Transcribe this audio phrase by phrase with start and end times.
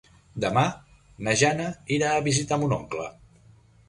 [0.43, 0.61] Demà
[1.27, 1.67] na Jana
[1.97, 3.07] irà a visitar mon oncle.